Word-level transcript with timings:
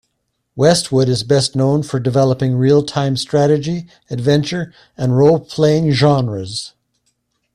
Westwood 0.55 1.07
is 1.07 1.21
best 1.21 1.55
known 1.55 1.83
for 1.83 1.99
developing 1.99 2.55
real-time 2.57 3.15
strategy, 3.15 3.85
adventure 4.09 4.73
and 4.97 5.15
role-playing 5.15 5.91
genres. 5.91 6.73